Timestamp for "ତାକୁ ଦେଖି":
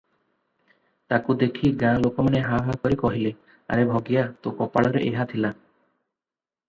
1.13-1.69